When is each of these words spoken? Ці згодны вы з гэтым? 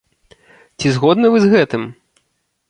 Ці 0.77 0.87
згодны 0.95 1.27
вы 1.35 1.43
з 1.45 1.53
гэтым? 1.53 1.85